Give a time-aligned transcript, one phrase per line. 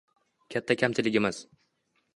[0.55, 1.47] Katta kamchiligimiz